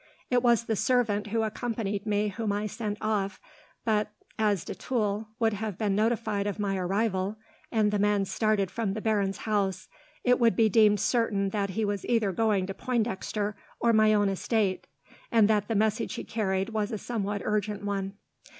[0.31, 3.39] It was the servant who accompanied me whom I sent off,
[3.85, 7.35] but, as de Tulle would have been notified of my arrival,
[7.71, 9.87] and the man started from the baron's house,
[10.23, 14.27] it would be deemed certain that he was either going to Pointdexter or my own
[14.27, 14.87] estate,
[15.31, 18.13] and that the message he carried was a somewhat urgent one.